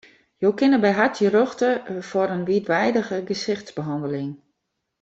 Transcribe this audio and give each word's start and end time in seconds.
Jo 0.43 0.49
kinne 0.59 0.77
by 0.85 0.89
har 0.97 1.09
terjochte 1.15 1.69
foar 2.09 2.29
in 2.35 2.47
wiidweidige 2.47 3.17
gesichtsbehanneling. 3.29 4.31